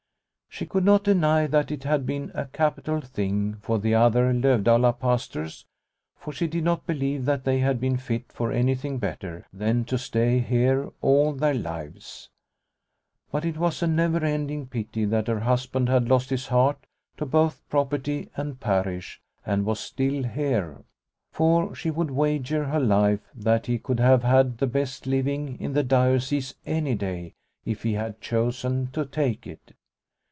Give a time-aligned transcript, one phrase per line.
[0.53, 4.91] She could not deny that it had been a capital thing for the other Lovdala
[4.99, 5.65] pastors,
[6.17, 9.97] for she did not believe that they had been fit for anything better than to
[9.97, 12.29] stay here all their lives.
[13.31, 17.25] But it was a never ending pity that her husband had lost his heart to
[17.25, 20.83] both property and parish and was still here.
[21.31, 25.71] For she would wager her life that he could have had the best living in
[25.71, 29.75] the diocese any day if he had chosen to take it.